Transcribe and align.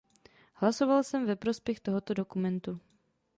Hlasoval 0.53 1.03
jsem 1.03 1.25
ve 1.25 1.35
prospěch 1.35 1.79
tohoto 1.79 2.13
dokumentu. 2.13 2.79